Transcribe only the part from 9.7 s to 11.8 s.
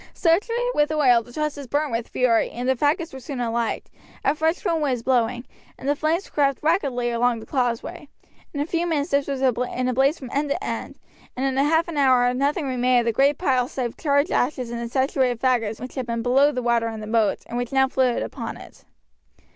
a blaze from end to end, and in